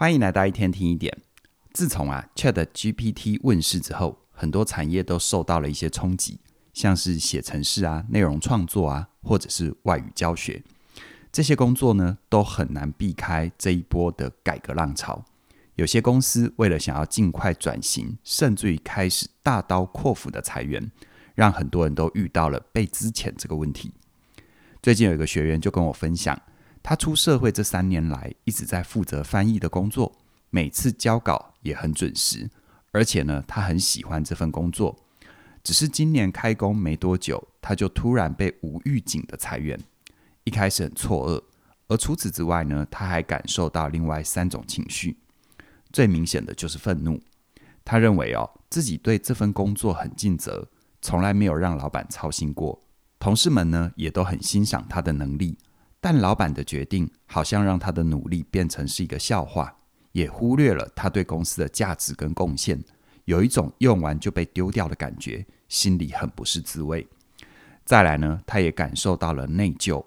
[0.00, 1.12] 欢迎来到一天听一点。
[1.72, 6.38] 自从啊 ChatGPT 问世之后，很多产业都受到了一些冲击，
[6.72, 10.62] 像是写程式啊、内容创作啊，或者是外语教学，
[11.32, 15.24] 这些工作呢都很难避开这一波的改革浪潮。
[15.74, 20.92] 有些公司为了想要尽快转型，甚至于开始大刀阔斧的裁员，
[21.34, 23.92] 让很多人都遇到了被资遣这个问题。
[24.80, 26.40] 最近有一个学员就跟我分享。
[26.88, 30.10] 他出社会这三年来一直在负责翻译的工作，
[30.48, 32.48] 每次交稿也很准时，
[32.92, 34.98] 而且呢，他很喜欢这份工作。
[35.62, 39.78] 只是今年开工没多久，他就突然被无预警的裁员。
[40.44, 41.42] 一开始很错愕，
[41.88, 45.18] 而除此之外呢，他还感受到另外三种情绪。
[45.92, 47.20] 最明显的就是愤怒。
[47.84, 50.66] 他认为哦，自己对这份工作很尽责，
[51.02, 52.80] 从来没有让老板操心过。
[53.18, 55.58] 同事们呢，也都很欣赏他的能力。
[56.00, 59.76] 但老板的决定好像让他的努力变成是一个笑话，
[60.12, 62.82] 也忽略了他对公司的价值跟贡献，
[63.24, 67.06] 有一种用完就被丢掉的感觉，心里很不是滋味。
[67.84, 70.04] 再来呢，他也感受到了内疚。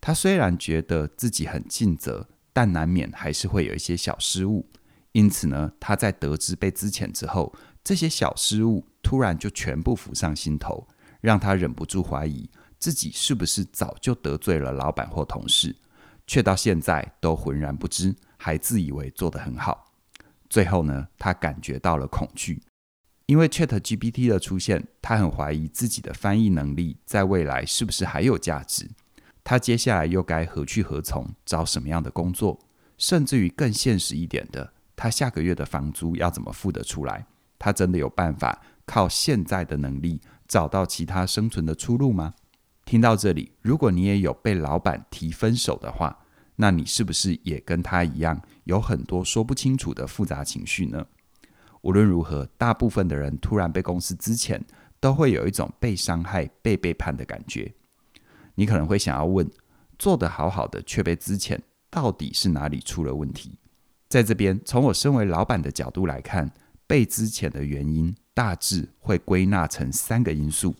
[0.00, 4.68] 他虽然觉得自己很尽责，但难免还是会有一些小失误。
[5.12, 10.86] 因此呢，他在得知被资遣之后，这些小失误突然就全部浮上心头，
[11.20, 12.50] 让他忍不住怀疑。
[12.84, 15.74] 自己是不是早就得罪了老板或同事，
[16.26, 19.90] 却到现在都浑然不知，还自以为做得很好。
[20.50, 22.60] 最后呢，他感觉到了恐惧，
[23.24, 28.90] 因为 ChatGPT 的出现，他很怀疑自己的翻译能力在未来是不是还有价值。
[29.42, 32.60] 他接下来又该何去何从，找什么样的工作？
[32.98, 37.24] 甚至于更现实一点的，他下个月的房租要怎么付得出来？
[37.58, 42.34] 他真的有办法靠现在的能力找到其他生存的出路吗？
[42.84, 46.18] 听到这里，如果你也有被老板提分手的话，
[46.56, 51.06] 那你是不是也跟他一样，有很多说不清楚的复杂情绪呢？
[51.80, 54.60] 无论如何，大部分的人突然被公司资遣，
[55.00, 57.72] 都会有一种被伤害、被背叛的感觉。
[58.54, 59.50] 你可能会想要问：
[59.98, 61.58] 做得好好的却被资遣，
[61.90, 63.58] 到底是哪里出了问题？
[64.08, 66.50] 在这边，从我身为老板的角度来看，
[66.86, 70.74] 被资遣的原因大致会归纳成三个因素。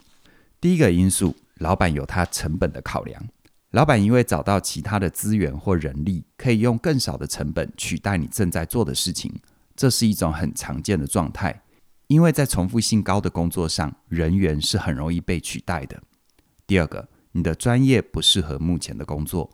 [0.60, 1.34] 第一个因素。
[1.64, 3.26] 老板有他成本的考量，
[3.70, 9.34] 老板因为找到其他的资源或人力，可以用更少的成本取代你正在做的事情，
[9.74, 11.62] 这是一种很常见的状态。
[12.08, 16.02] 因为在重复性高的工作上，人员是很容易被取代的。
[16.66, 19.50] 第二个，你的专业不适合目前的工作，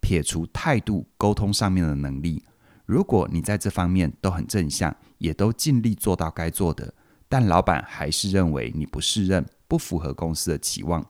[0.00, 2.42] 撇除态度、沟通上面的能力，
[2.86, 6.92] 如果你在这方面都很正向，也都尽力做到该做的，
[7.28, 11.06] 但老板还是认为你不适任，不符合公司的期望。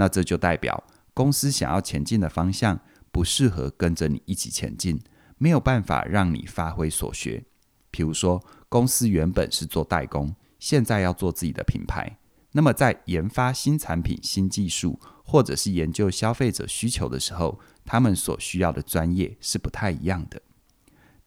[0.00, 2.80] 那这就代表公司想要前进的方向
[3.12, 4.98] 不适合跟着你一起前进，
[5.36, 7.44] 没有办法让你发挥所学。
[7.90, 12.16] 比如说，公司原本是做代工，现在要做自己的品牌，
[12.52, 20.40] 那么在研发新产品、新技术，或者是研究消费者需求的时候，他们所需要的专业是不太一样的。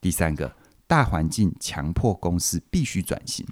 [0.01, 0.55] 第三个，
[0.87, 3.45] 大环境强迫公司必须转型，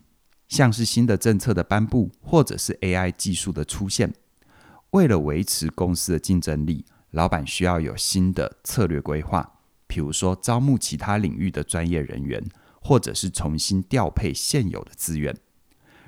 [0.47, 4.11] 像是新的政策的颁布，或者是 AI 技术的出现。
[4.91, 12.43] 为了维持公司的竞争力，老板需要有新的策略规划，比如说招募其他领域的专业人员，
[12.81, 15.33] 或者是重新调配现有的资源，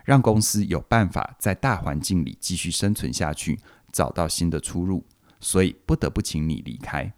[0.04, 3.58] 让公司有办法在大环境里继续生存下去，
[3.92, 5.06] 找到新的出路。
[5.40, 7.14] 所以不得不请你离开。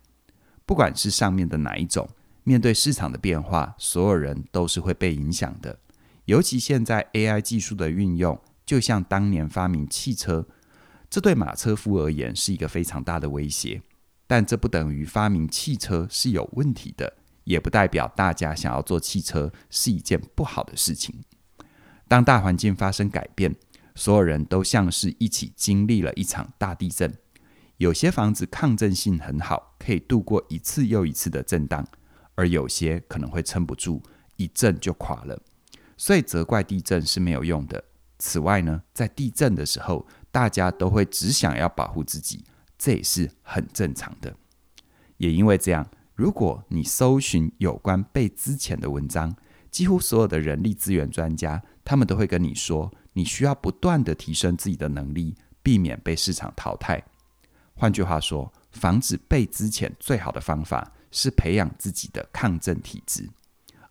[0.68, 2.08] 不管是上面的哪一种，
[2.44, 5.80] 面对市场的变化，所有人都是会被影响的。
[6.25, 10.48] 尤其现在 AI 技术的运用，就像当年发明汽车。
[11.16, 13.81] 这对马车夫而言是一个非常大的威胁，
[14.28, 17.14] 但这不等于发明汽车是有问题的，
[17.46, 21.24] 也不代表大家想要做汽车是一件不好的事情。
[22.09, 23.56] 当大环境发生改变，
[23.96, 27.14] 所有人都像是一起经历了一场大地震。
[27.78, 31.88] 有些房子抗震性很好，可以度过一次又一次的震荡，
[32.36, 34.04] 而有些可能会撑不住，
[34.36, 35.42] 一震就垮了。
[35.95, 37.81] 所以责怪地震是没有用的。
[38.18, 42.44] 此外呢，在地震的时候，大家都会只想要保护自己，
[42.78, 44.36] 这也是很正常的。
[45.16, 49.34] 也因为这样，如果你搜寻有关被资遣的文章，
[49.72, 57.02] 几乎所有的人力资源专家，他们都会跟你说，你需要不断地提升自己的能力，避免被市场淘汰。
[57.74, 63.30] 换句话说，防止被资遣最好的方法是培养自己的抗震体质，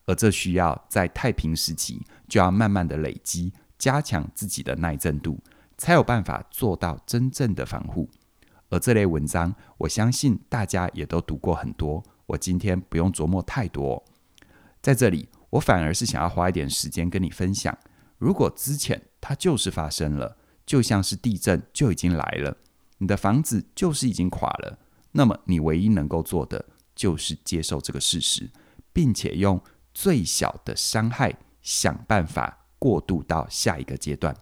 [0.04, 5.38] 而这需要在太平时期就要慢慢的累积，加强自己的耐震度。
[5.76, 8.08] 才有办法做到真正的防护，
[8.70, 12.02] 而这类文章，我相信大家也都读过很多。
[12.26, 14.02] 我今天不用琢磨太多。
[14.80, 17.76] 在这里，我反而是想要花一点时间跟你分享，
[18.18, 22.56] 如果之前它就是发生了，就像是地震就已经来了，
[22.98, 24.78] 你的房子就是已经垮了，
[25.12, 28.50] 那么你唯一能够做的就是接受这个事实，
[28.92, 29.60] 并且用
[29.92, 34.34] 最小的伤害想办法过渡到下一个阶段。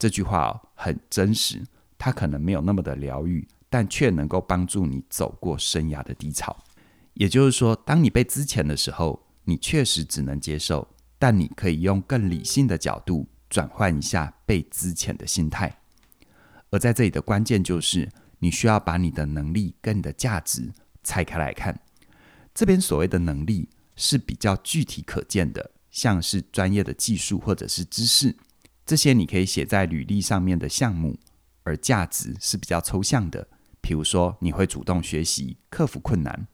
[0.00, 1.62] 这句话，很真实，
[1.98, 6.56] 它可能没有那么的疗愈，但却能够帮助你走过生涯的低潮。
[7.12, 10.88] 也就是说，当你被资遣的时候，你确实只能接受，
[11.18, 15.82] 但你可以用更理性的角度转换一下被资遣的心态。
[16.70, 18.08] 而在这里的关键就是，
[18.38, 20.72] 你需要把你的能力跟你的价值
[21.04, 21.78] 拆开来看。
[22.54, 28.34] 这边所谓的能力是比较具体可见的，像是专业的技术或者是知识。
[28.90, 31.16] 这些你可以写在履历上面的项目，
[31.62, 33.46] 而价值是比较抽象的。
[33.80, 36.48] 比如说，你会主动学习、克服困难。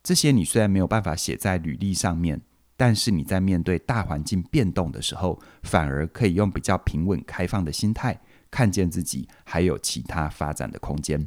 [0.00, 2.40] 这些你虽然没有办法写在履历上面，
[2.76, 11.26] 但是你在面对大环境变动的时候，反而可以用比较平稳、开放的心态，看见自己还有其他发展的空间。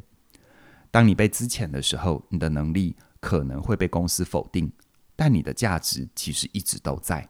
[0.90, 4.72] 当你被资遣的时候，你的能力可能会被公司否定，
[5.14, 7.28] 但你的价值其实一直都在。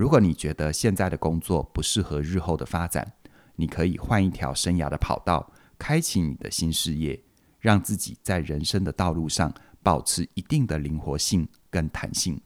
[0.00, 3.12] 如果你觉得现在的工作不适合日后的发展，
[3.56, 7.22] 你可以换一条生涯的跑道，开启你的新事业，
[7.58, 9.52] 让自己在人生的道路上
[9.82, 12.40] 保持一定的灵活性跟弹性。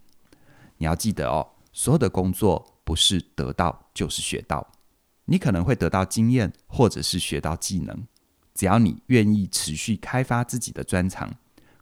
[0.78, 4.72] 你要记得哦，所有的工作不是得到就是学到，
[5.26, 8.04] 你可能会得到经验或者是学到技能，
[8.52, 11.32] 只要你愿意持续开发自己的专长，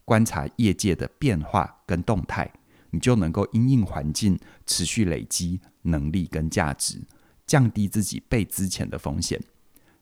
[0.04, 2.52] 观察业界的变化跟动态。
[2.92, 7.02] 你就能够因应环境持续累积能力跟价值，
[7.46, 9.42] 降低自己被资遣的风险，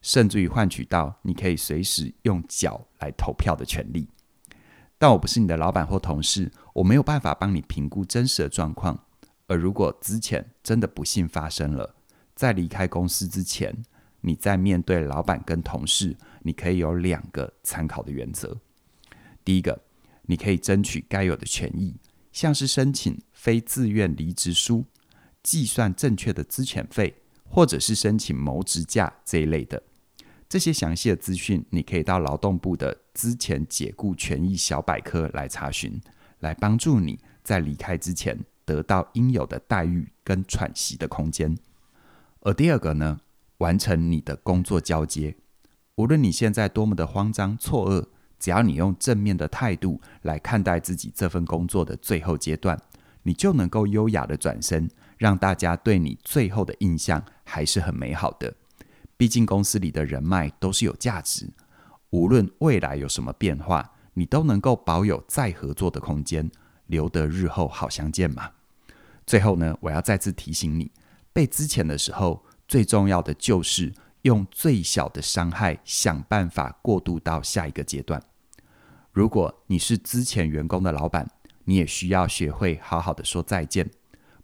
[0.03, 4.09] 甚至于换取到你可以随时用脚来投票的权利。
[4.99, 9.07] 但我不是你的老板或同事，我没有办法帮你评估真实的状况。
[9.47, 11.95] 而如果资遣真的不幸发生了，
[12.35, 13.75] 在离开公司之前，
[14.21, 18.59] 你在面对老板跟同事，你可以有两个参考的原则。
[19.45, 19.81] 第一个，
[20.23, 21.97] 你可以争取该有的权益。
[22.33, 24.85] 像是申请非自愿离职书、
[25.43, 29.83] 计算正确的资遣费，或者是申请谋职假这一类的，
[30.49, 36.01] 这些详细的资讯，你可以到劳动部的资遣解雇权益小百科来查询，
[36.39, 41.57] 来帮助你在离开之前得到应有的待遇跟喘息的空间。
[42.41, 43.21] 而第二个呢，
[43.59, 45.37] 完成你的工作交接，
[45.97, 48.07] 无论你现在多么的慌张错愕。
[48.41, 52.77] 只要你用正面的态度来看待自己这份工作的最后阶段，
[53.23, 58.53] 你就能够优雅的转身，让大家对你最后的印象还是很美好的。
[59.19, 61.47] 毕竟公司里的人脉都是有价值，
[62.09, 66.51] 无论未来有什么变化，你都能够保有再合作的空间，
[66.87, 68.51] 留得日后好相见嘛。
[69.27, 70.91] 最后呢，我要再次提醒你，
[71.35, 78.21] 被资遣的时候，最重要的就是用最小的伤害想办法过渡到下一个阶段。
[79.13, 81.29] 如果你是资遣员工的老板，
[81.65, 83.91] 你也需要学会好好的说再见，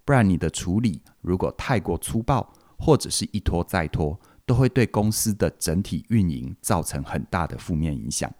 [0.04, 8.32] 不然你的处理如果太过粗暴，或者是一拖再拖，都会对公司的整体运营造成很大的负面影响。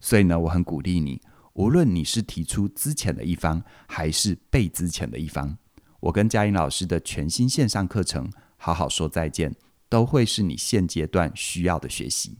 [0.00, 1.20] 所以呢，我很鼓励你，
[1.54, 5.58] 无论你是提出资遣的一方，还是被资遣的一方，
[5.98, 9.50] 我跟嘉玲老师的全新线上课程《好好说再见》，
[9.88, 12.38] 都会是你现阶段需要的学习。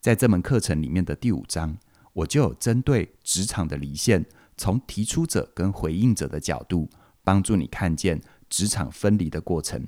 [0.00, 1.76] 在这门课程里面的第五章。
[2.16, 4.24] 我就有针对职场的离线，
[4.56, 6.88] 从提出者跟回应者的角度，
[7.22, 8.18] 帮助你看见
[8.48, 9.86] 职场分离的过程，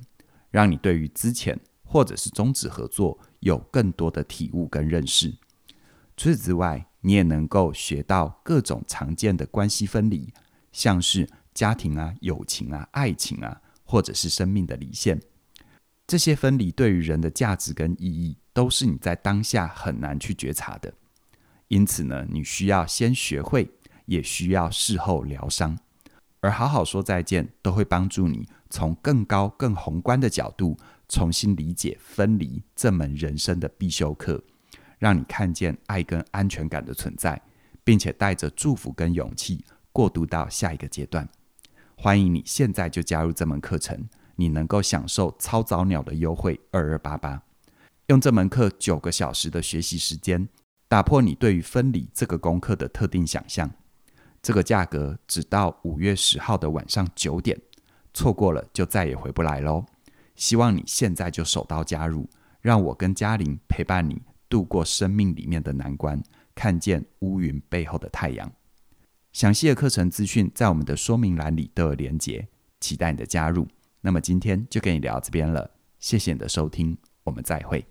[0.51, 5.33] 让你对于资遣或者是终止合作有更多的体悟跟认识。
[6.15, 10.31] 除此之外，你也能够学到各种常见的关系分离，
[10.71, 15.19] 像是家庭啊、友情啊、爱情啊，或者是生命的离线。
[16.05, 20.93] 这些分离对于人的价值跟意义，都是你在当下很难去觉察的。
[21.69, 23.69] 因此呢，你需要先学会，
[24.05, 25.77] 也需要事后疗伤，
[26.41, 30.75] 而好好说再见，都会帮助你从更高、更宏观的角度
[31.07, 34.43] 重新理解分离这门人生的必修课，
[34.97, 37.39] 让你看见爱跟安全感的存在，
[37.83, 41.29] 并且带着祝福跟勇气过渡到下一个阶段。
[41.95, 47.43] 欢迎你现在就加入这门课程，你能够享受超早鸟的优惠二二八八，
[48.07, 50.49] 用这门课九个小时的学习时间。
[50.89, 53.69] 打破你对于分离这个功课的特定想象，
[54.41, 57.61] 这个价格只到五月十号的晚上九点，
[58.11, 59.85] 错过了就再也回不来喽。
[60.35, 62.27] 希望你现在就手刀加入，
[62.59, 64.19] 让我跟嘉玲陪伴你
[64.49, 66.19] 度过生命里面的难关，
[66.55, 68.51] 看见乌云背后的太阳。
[69.31, 72.47] 详细的课程资讯在我们的说明栏里都有连结，
[72.79, 73.67] 期待你的加入。
[74.01, 75.69] 那么今天就跟你聊到这边了，
[75.99, 77.85] 谢谢你的收听，我们再会。